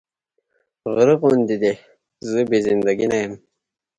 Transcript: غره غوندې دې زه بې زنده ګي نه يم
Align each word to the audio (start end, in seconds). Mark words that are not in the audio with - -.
غره 0.93 1.15
غوندې 1.21 1.55
دې 1.63 1.73
زه 2.29 2.39
بې 2.49 2.57
زنده 2.65 2.93
ګي 2.97 3.07
نه 3.11 3.17
يم 3.23 3.33